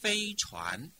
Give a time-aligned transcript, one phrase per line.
[0.00, 0.92] 飞船。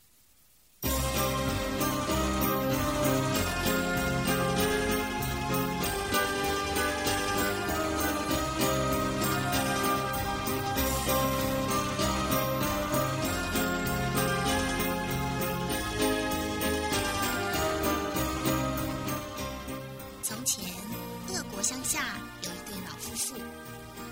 [20.23, 20.65] 从前，
[21.29, 23.35] 俄国乡下有一对老夫妇，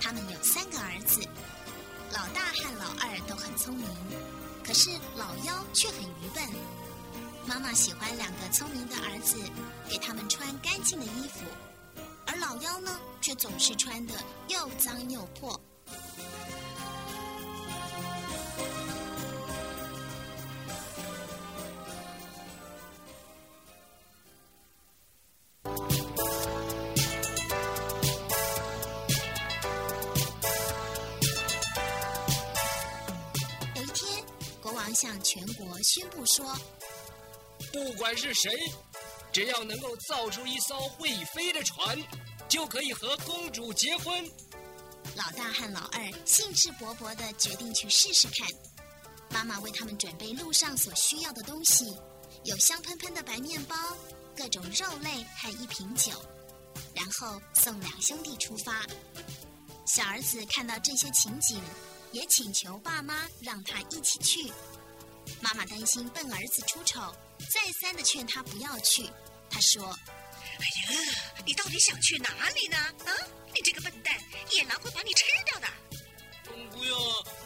[0.00, 1.20] 他们有三个儿子，
[2.12, 3.88] 老大和老二都很聪明，
[4.66, 6.42] 可是老妖却很愚笨。
[7.46, 9.36] 妈妈喜欢两个聪明的儿子，
[9.88, 11.44] 给他们穿干净的衣服，
[12.26, 14.14] 而老妖呢，却总是穿的
[14.48, 15.60] 又脏又破。
[35.00, 36.58] 向全国宣布说。
[37.72, 38.50] 不管是谁，
[39.32, 41.96] 只要能够造出一艘会飞的船，
[42.48, 44.28] 就可以和公主结婚。
[45.14, 48.48] 老大和老二兴致勃勃地决定去试试看。
[49.30, 51.84] 妈妈为他们准备路上所需要的东西，
[52.44, 53.74] 有香喷喷的白面包、
[54.36, 56.12] 各种肉类和一瓶酒，
[56.94, 58.84] 然后送两兄弟出发。
[59.94, 61.60] 小儿子看到这些情景，
[62.12, 64.52] 也请求爸妈让他一起去。
[65.40, 67.00] 妈妈担心笨儿子出丑，
[67.50, 69.08] 再三的劝他不要去。
[69.48, 69.84] 他说
[70.34, 72.76] ：“哎呀，你到底想去哪里呢？
[72.76, 73.12] 啊，
[73.54, 74.16] 你这个笨蛋，
[74.52, 75.66] 野狼会把你吃掉的。”
[76.70, 76.96] 不要，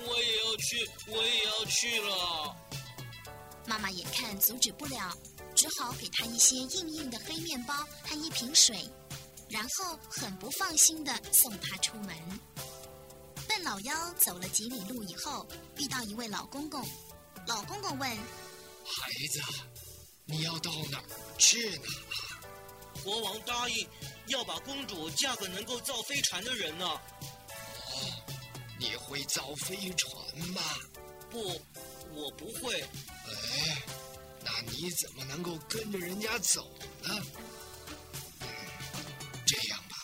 [0.07, 2.57] 我也要去，我也要去了。
[3.67, 5.17] 妈妈眼看阻止不了，
[5.55, 8.89] 只好给他一些硬硬的黑面包和一瓶水，
[9.49, 12.17] 然后很不放心的送他出门。
[13.49, 16.83] 笨老妖走了几里路以后，遇到一位老公公。
[17.47, 18.09] 老公公问
[18.85, 19.41] ：“孩子，
[20.25, 21.05] 你要到哪儿
[21.39, 21.87] 去呢？”
[23.03, 23.89] 国王答应
[24.27, 26.87] 要把公主嫁给能够造飞船的人呢。
[26.87, 27.01] 哦，
[28.79, 30.63] 你会造飞船吗？
[31.31, 31.61] 不，
[32.13, 32.81] 我不会。
[32.81, 33.83] 哎，
[34.45, 36.71] 那你怎么能够跟着人家走
[37.03, 37.25] 呢？
[38.41, 38.49] 嗯，
[39.47, 39.97] 这样吧，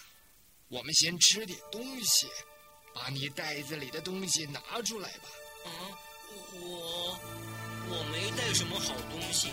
[0.68, 2.26] 我们先吃点东西，
[2.94, 5.28] 把你袋子里的东西拿出来吧。
[5.64, 5.98] 啊，
[6.62, 7.18] 我
[7.88, 9.50] 我没带什么好东西，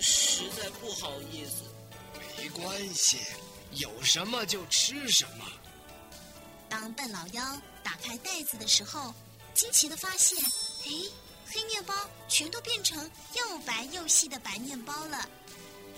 [0.00, 1.64] 实在不好意思。
[2.36, 3.18] 没关系，
[3.72, 5.44] 有什么就吃什么。
[6.68, 9.12] 当笨老妖打开袋子的时候，
[9.54, 10.90] 惊奇的发现，哎，
[11.46, 11.94] 黑面包
[12.28, 15.28] 全都变成又白又细的白面包了，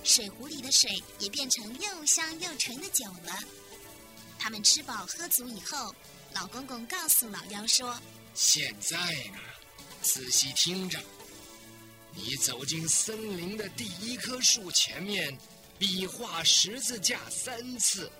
[0.03, 3.39] 水壶里的水也变成又香又纯的酒了。
[4.39, 5.95] 他们吃饱喝足以后，
[6.33, 8.01] 老公公告诉老妖说
[8.35, 9.39] ：“现在呢，
[10.03, 10.99] 仔细听着，
[12.15, 15.37] 你走进森林的第一棵树前面，
[15.79, 18.11] 比划十字架三次。”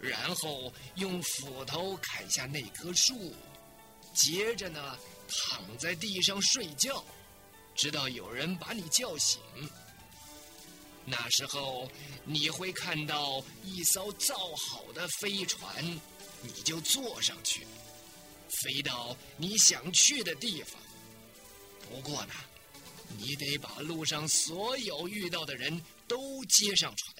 [0.00, 3.34] 然后用斧头砍下那棵树，
[4.12, 4.98] 接着呢，
[5.28, 7.02] 躺在地上睡觉，
[7.74, 9.40] 直到有人把你叫醒。
[11.06, 11.90] 那时候
[12.24, 15.82] 你会看到一艘造好的飞船，
[16.42, 17.66] 你就坐上去，
[18.62, 20.78] 飞到你想去的地方。
[21.90, 22.34] 不过呢，
[23.18, 27.14] 你得把路上所有遇到的人都接上船。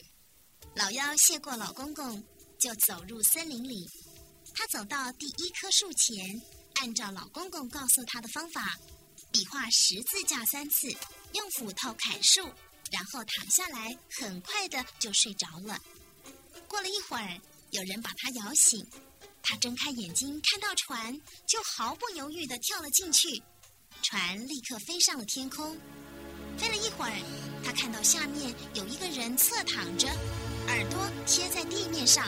[0.75, 2.25] 老妖谢过老公公。
[2.56, 3.86] 就走入森林里，
[4.54, 6.41] 他走到第一棵树前，
[6.76, 8.78] 按照老公公告诉他的方法，
[9.30, 10.88] 比划十字架三次，
[11.34, 12.41] 用斧头砍树，
[12.91, 15.78] 然后躺下来，很快的就睡着了。
[16.66, 17.38] 过了一会儿，
[17.72, 18.82] 有人把他摇醒，
[19.42, 23.42] 他睁开眼睛看到船，就毫不犹豫的跳了进去，
[24.04, 25.75] 船立刻飞上了天空。
[26.59, 27.12] 飞了一会儿，
[27.65, 30.06] 他看到下面有一个人侧躺着，
[30.69, 32.22] 耳朵贴在地面上。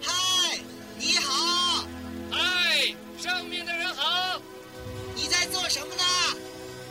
[0.00, 0.58] 嗨，
[0.98, 1.84] 你好！
[2.30, 4.40] 嗨，上面的人好！
[5.14, 6.02] 你在做什么呢？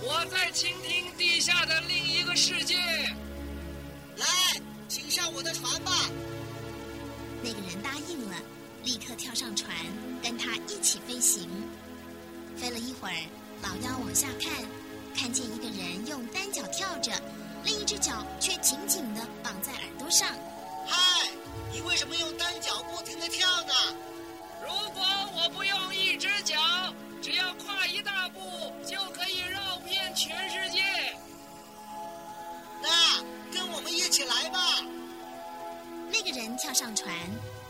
[0.04, 2.76] 我在倾听地下的另一个世界。
[4.18, 4.28] 来，
[4.88, 6.08] 请上我的船吧。
[7.42, 8.38] 那个人答应了，
[8.84, 9.76] 立刻跳上船，
[10.22, 11.50] 跟他一起飞行。
[12.56, 13.16] 飞了一会儿，
[13.62, 14.54] 老妖往下看，
[15.16, 17.12] 看见一个人用单脚跳着，
[17.64, 20.28] 另一只脚却紧紧的绑在耳朵上。
[20.88, 20.98] 嗨！
[21.72, 23.74] 你为什么用单脚不停的跳呢？
[24.64, 25.04] 如果
[25.36, 26.56] 我不用一只脚，
[27.22, 28.40] 只要跨一大步，
[28.86, 30.82] 就可以绕遍全世界。
[32.82, 33.22] 那
[33.52, 34.82] 跟我们一起来吧。
[36.10, 37.14] 那个人跳上船，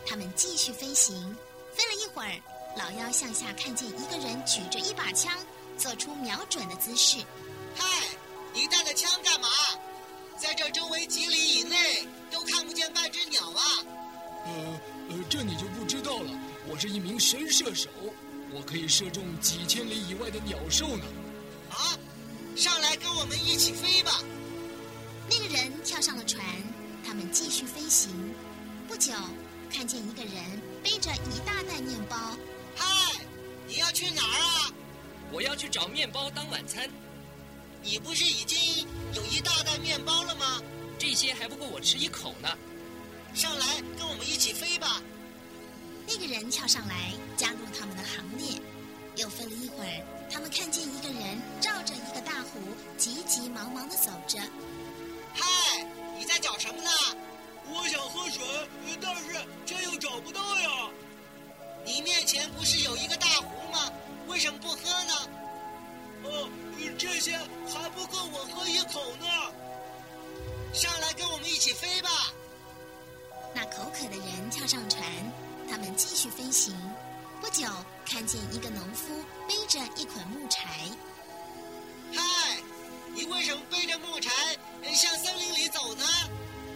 [0.06, 1.36] 他们继续飞行。
[1.74, 2.40] 飞了一会儿，
[2.76, 5.32] 老妖向下看见一个人举着一把枪，
[5.88, 7.16] 做出瞄准的姿势。
[7.74, 7.86] 嗨，
[8.52, 9.48] 你带着枪干嘛？
[10.36, 13.62] 在这周围几里以内都看不见半只鸟啊！
[14.44, 16.30] 呃呃，这你就不知道了。
[16.68, 17.88] 我是一名神射手，
[18.52, 21.06] 我可以射中几千里以外的鸟兽呢。
[21.70, 21.96] 啊，
[22.54, 24.22] 上来跟我们一起飞吧！
[25.30, 26.44] 那个人跳上了船，
[27.02, 28.10] 他们继续飞行。
[28.86, 29.14] 不久，
[29.72, 32.36] 看见一个人背着一大袋面包。
[35.32, 36.88] 我要去找面包当晚餐。
[37.82, 40.60] 你不是已经有一大袋面包了吗？
[40.98, 42.48] 这些还不够我吃一口呢。
[43.34, 45.00] 上来跟我们一起飞吧！
[46.08, 48.60] 那个人跳上来，加入他们的行列。
[49.16, 52.60] 又飞了一会儿，他们看见一个人照着一个大湖，
[52.96, 54.38] 急急忙忙的走着。
[55.34, 55.86] 嗨，
[56.16, 56.90] 你在找什么呢？
[57.70, 58.42] 我想喝水，
[59.00, 59.22] 但是
[59.66, 59.97] 这又
[75.78, 76.74] 们继续飞行。
[77.40, 77.66] 不久，
[78.04, 79.14] 看见一个农夫
[79.48, 80.88] 背着一捆木柴。
[82.12, 82.60] 嗨，
[83.14, 84.30] 你为什么背着木柴
[84.92, 86.04] 向森林里走呢？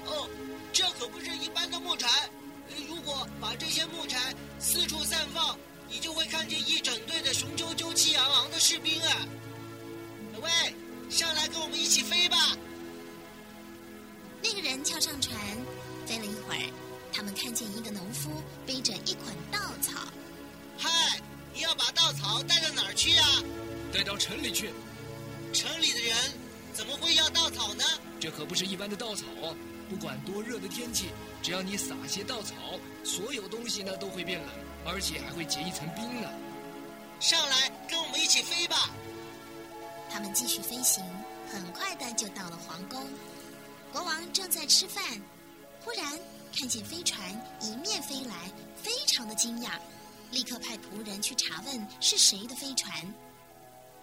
[0.06, 0.28] 哦，
[0.72, 2.08] 这可不是一般的木柴。
[2.88, 5.58] 如果把这些木柴四处散放，
[5.88, 9.26] 你就会看见一整队的雄赳赳、气昂昂的士兵啊！
[10.40, 10.74] 喂，
[11.10, 12.56] 上来跟我们一起飞吧！
[14.42, 15.38] 那个人跳上船，
[16.06, 16.72] 飞了一会儿，
[17.12, 18.30] 他们看见一个农夫
[18.66, 20.00] 背着一捆稻草。
[20.78, 20.90] 嗨，
[21.52, 23.26] 你要把稻草带到哪儿去啊？
[23.92, 24.70] 带到城里去。
[25.52, 26.16] 城里的人
[26.72, 27.84] 怎么会要稻草呢？
[28.18, 29.24] 这可不是一般的稻草，
[29.90, 31.10] 不管多热的天气，
[31.42, 32.54] 只要你撒些稻草，
[33.04, 34.48] 所有东西呢都会变冷，
[34.86, 36.30] 而且还会结一层冰呢。
[37.20, 38.90] 上来跟我们一起飞吧！
[40.10, 41.04] 他们继续飞行，
[41.52, 43.06] 很快的就到了皇宫。
[43.92, 45.04] 国王正在吃饭，
[45.84, 46.18] 忽然
[46.56, 47.30] 看见飞船
[47.62, 49.78] 迎面飞来，非常的惊讶，
[50.30, 52.92] 立刻派仆人去查问是谁的飞船。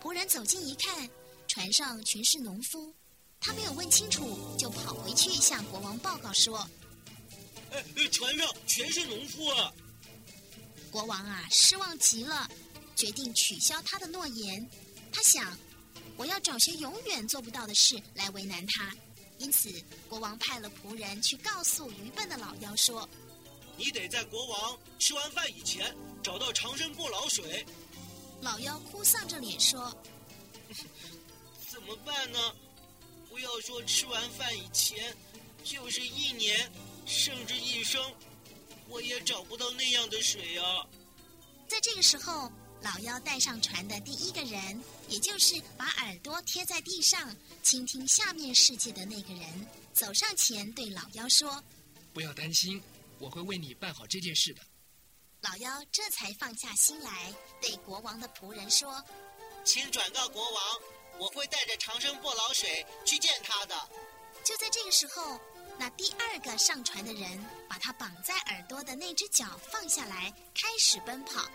[0.02, 1.10] 仆人走近一看，
[1.48, 2.94] 船上全是农夫，
[3.40, 6.68] 他没有问清楚，就跑回去向国王报告说
[7.72, 9.72] ：“哎，船上全是农夫啊！”
[10.92, 12.50] 国王啊，失望极了，
[12.96, 14.70] 决定取消他的诺言。
[15.12, 15.58] 他想，
[16.18, 18.94] 我要找些永远做不到的事来为难他。
[19.40, 19.70] 因此，
[20.08, 23.08] 国王派了仆人去告诉愚笨的老妖说
[23.78, 27.66] ：“你得在国王吃完饭以前找到长生不老水。”
[28.42, 29.96] 老妖哭丧着脸说：
[31.68, 32.56] “怎么办呢？
[33.30, 35.16] 不要说吃完饭以前，
[35.64, 36.70] 就是一年，
[37.06, 38.02] 甚至一生，
[38.90, 40.86] 我也找不到那样的水啊！”
[41.68, 51.62] 在这个时候，老妖带上船的第一个人，也就是把耳朵贴在地上倾听下面世界的那个人，走上前对老妖说
[52.14, 52.82] ：“不要担心，
[53.20, 54.62] 我会为你办好这件事的。”
[55.42, 59.04] 老妖这才放下心来，对国王的仆人说
[59.66, 60.64] ：“请转告国王，
[61.20, 63.76] 我会带着长生不老水去见他的。”
[64.44, 65.38] 就在这个时候，
[65.78, 71.46] 那第二个上船的人把他绑在耳朵的那只脚放下来，开始奔跑。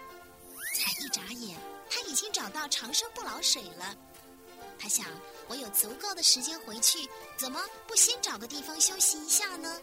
[0.75, 1.56] 才一眨眼，
[1.88, 3.97] 他已经找到长生不老水了。
[4.76, 5.06] 他想，
[5.47, 7.08] 我有足够的时间回去，
[7.39, 9.81] 怎么不先找个地方休息一下呢？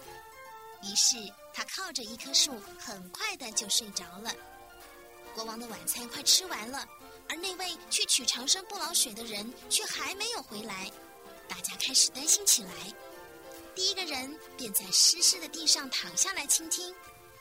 [0.84, 1.16] 于是
[1.54, 4.32] 他靠着一棵树，很快的就睡着了。
[5.34, 6.86] 国王的晚餐快吃完了，
[7.30, 10.92] 而那位去取长生不老水的人却还没有回来，
[11.48, 12.72] 大家开始担心起来。
[13.74, 16.94] 第一个人便在湿湿的地上躺下来倾听，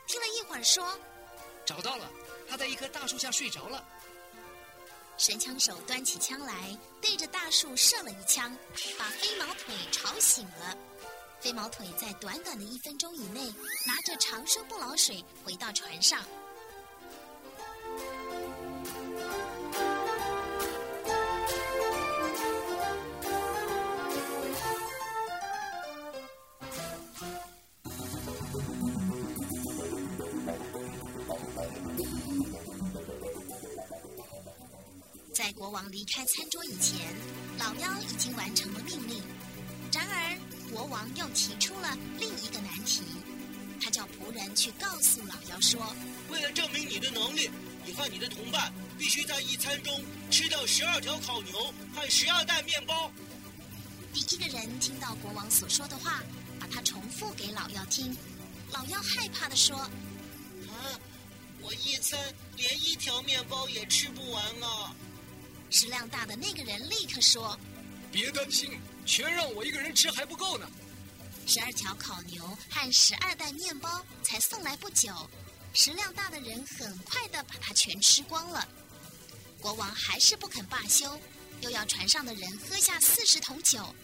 [0.06, 0.96] 听了一会儿说
[1.66, 2.08] ：“找到了。”
[2.50, 3.84] 他在一棵大树下睡着了。
[5.16, 8.56] 神枪手端起枪来，对着大树射了一枪，
[8.98, 10.76] 把飞毛腿吵醒了。
[11.40, 13.46] 飞毛腿在短短的一分钟以内，
[13.86, 16.24] 拿着长生不老水回到船上。
[35.70, 37.14] 国王离开餐桌以前，
[37.56, 39.22] 老妖已经完成了命令。
[39.92, 40.36] 然而，
[40.68, 43.02] 国王又提出了另一个难题，
[43.80, 45.94] 他叫仆人去告诉老妖说
[46.28, 47.48] ：“为了证明你的能力，
[47.86, 53.08] 你和你的同伴必须在一餐中吃掉十二条烤牛和十二袋面包。”
[54.12, 56.20] 第一个人听到国王所说的话，
[56.58, 58.12] 把它重复给老妖听。
[58.72, 59.76] 老妖害怕的说
[60.66, 60.98] ：“啊，
[61.60, 62.18] 我一餐
[62.56, 64.96] 连一条面包也吃不完啊！”
[65.70, 67.58] 食量大的那个人立刻说
[68.10, 70.68] ：“别担心，全让我一个人吃还不够呢。”
[71.46, 75.12] 十二条烤牛和十二袋面包才送来不久，
[75.72, 78.66] 食量大的人很快的把它全吃光了。
[79.60, 81.20] 国王还是不肯罢休，
[81.60, 83.94] 又要船上的人喝下四十桶酒，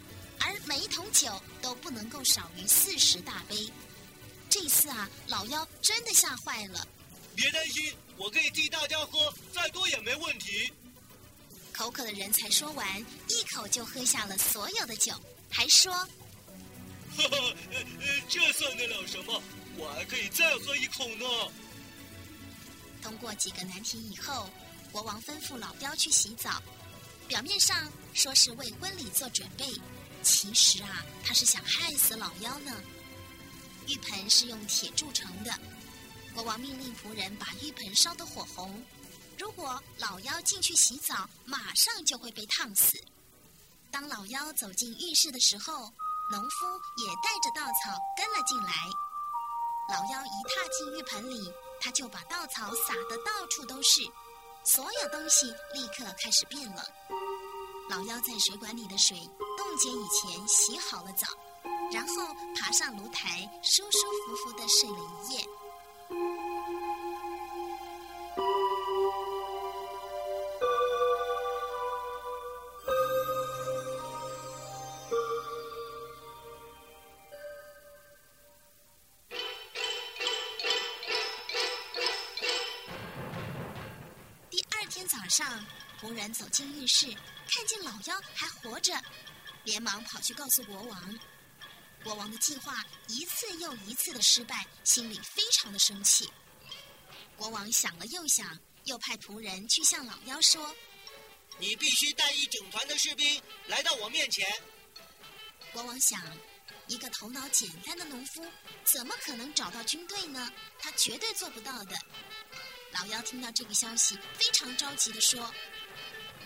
[0.41, 3.71] 而每一桶酒都不能够少于四十大杯。
[4.49, 6.87] 这次啊，老妖真的吓坏了。
[7.35, 9.26] 别担心，我可以替大家喝。
[11.87, 15.15] 口渴的人才说完，一口就喝下了所有的酒，
[15.49, 15.95] 还说
[17.17, 17.55] ：“呵呵，
[18.29, 19.41] 这算得了什么？
[19.77, 21.25] 我还可以再喝一口呢。”
[23.01, 24.51] 通过几个难题以后。
[24.93, 26.63] 国王吩咐老妖去洗澡，
[27.29, 29.67] 表面上说是为婚礼做准备，
[30.23, 32.73] 其实啊，他是想害死老妖呢。
[33.89, 35.53] 浴盆是用铁铸成的，
[36.35, 38.83] 国王命令仆人把浴盆烧得火红。
[39.39, 42.93] 如果老妖进去洗澡，马上就会被烫死。
[43.91, 45.73] 当老妖走进浴室的时候，
[46.31, 46.67] 农夫
[46.97, 48.73] 也带着稻草跟了进来。
[49.89, 54.03] 老妖一踏进浴盆里，他就把稻草撒得到处都是。
[54.65, 56.85] 所有东西立刻开始变冷。
[57.89, 59.17] 老妖在水管里的水
[59.57, 61.29] 冻结以前洗好了澡，
[61.93, 66.46] 然后爬上炉台，舒舒服服的睡了一夜。
[86.37, 87.07] 走进浴室，
[87.49, 88.93] 看见老妖还活着，
[89.65, 91.19] 连忙跑去告诉国王。
[92.05, 96.31] 国王的计划一次又一次的失败，心里非常的生气。
[97.37, 100.75] 国王想了又想，又派仆人去向老妖说
[101.59, 104.47] ：“你必须带一整团的士兵来到我面前。”
[105.73, 106.21] 国王想，
[106.87, 108.47] 一个头脑简单的农夫，
[108.85, 110.53] 怎么可能找到军队呢？
[110.79, 111.97] 他绝对做不到的。
[112.93, 115.53] 老妖听到这个消息，非常着急的说：“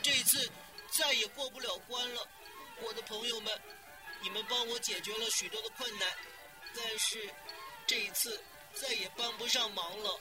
[0.02, 0.50] 这次
[0.90, 2.26] 再也过不了关了，
[2.82, 3.60] 我的朋友们，
[4.22, 6.08] 你们帮我解决了许多的困难，
[6.74, 7.28] 但是
[7.86, 8.42] 这一次
[8.74, 10.20] 再也帮不上忙了。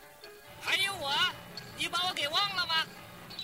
[0.62, 1.16] 还有我，
[1.78, 2.86] 你把我给忘了吗？”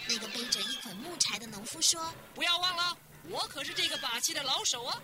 [0.07, 2.97] 那个背着一捆木柴的农夫说：“不要忘了，
[3.29, 5.01] 我可是这个把戏的老手啊！”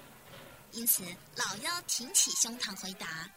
[0.73, 1.03] 因此，
[1.35, 3.29] 老妖挺起胸膛回答：“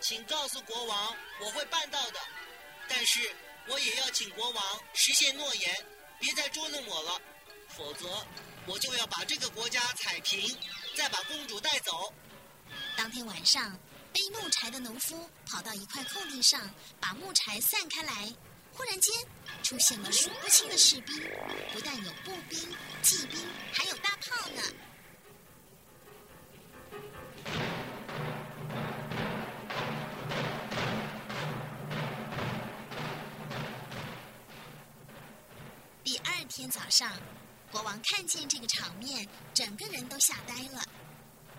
[0.00, 2.20] 请告诉国王，我会办到的。”
[2.86, 3.34] 但是
[3.68, 4.64] 我也要请国王
[4.94, 5.86] 实现诺言，
[6.20, 7.20] 别再捉弄我了，
[7.68, 8.26] 否则
[8.66, 10.56] 我就要把这个国家踩平，
[10.96, 12.12] 再把公主带走。
[12.96, 13.78] 当天晚上，
[14.12, 16.68] 背木柴的农夫跑到一块空地上，
[17.00, 18.34] 把木柴散开来。
[18.72, 19.14] 忽然间，
[19.62, 21.16] 出现了数不清的士兵，
[21.72, 22.58] 不但有步兵、
[23.02, 23.38] 骑兵，
[23.72, 24.62] 还有大炮呢。
[36.58, 37.16] 天早上，
[37.70, 40.82] 国王看见这个场面，整个人都吓呆了。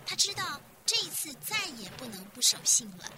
[0.06, 3.10] 他知道这一次再也不能不守信了。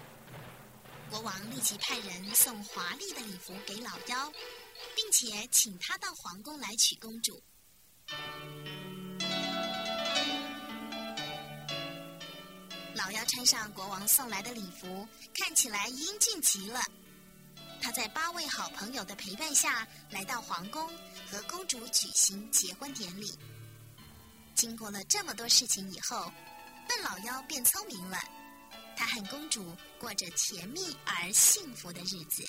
[1.10, 4.32] 国王立即派人送华丽的礼服给老妖，
[4.96, 7.42] 并且请他到皇宫来娶公主。
[12.94, 16.80] 老妖穿上国王送来的礼服，看起来英俊极了。
[17.82, 20.88] 他在八位好朋友的陪伴下来到皇宫，
[21.32, 23.34] 和公主举行结婚典礼。
[24.54, 26.32] 经过了这么多事情以后，
[26.88, 28.20] 笨老妖变聪明了，
[28.96, 32.46] 他和公主过着甜蜜而幸福的日子。